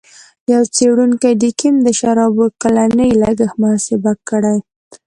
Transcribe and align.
یوه 0.51 0.65
څېړونکي 0.75 1.31
د 1.41 1.43
کیم 1.59 1.75
د 1.81 1.87
شرابو 1.99 2.45
کلنی 2.61 3.09
لګښت 3.21 3.55
محاسبه 3.61 4.11
کړی. 4.29 4.57